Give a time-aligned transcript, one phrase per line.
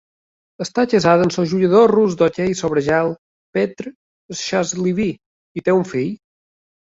[0.63, 3.13] Està casada amb el jugador rus d'hoquei sobre gel
[3.57, 3.91] Petr
[4.41, 5.09] Schastlivy
[5.61, 6.11] i té un fill.